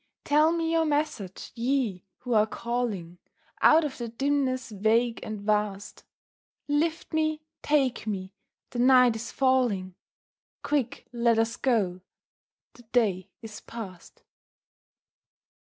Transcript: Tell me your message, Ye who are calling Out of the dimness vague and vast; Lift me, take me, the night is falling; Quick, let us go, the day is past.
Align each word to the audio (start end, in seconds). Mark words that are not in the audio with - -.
Tell 0.23 0.51
me 0.51 0.71
your 0.71 0.85
message, 0.87 1.51
Ye 1.53 2.07
who 2.21 2.33
are 2.33 2.47
calling 2.47 3.19
Out 3.61 3.83
of 3.83 3.99
the 3.99 4.07
dimness 4.07 4.71
vague 4.71 5.19
and 5.21 5.39
vast; 5.39 6.05
Lift 6.67 7.13
me, 7.13 7.43
take 7.61 8.07
me, 8.07 8.33
the 8.71 8.79
night 8.79 9.15
is 9.15 9.31
falling; 9.31 9.93
Quick, 10.63 11.05
let 11.13 11.37
us 11.37 11.55
go, 11.55 12.01
the 12.73 12.81
day 12.81 13.29
is 13.43 13.61
past. 13.61 14.23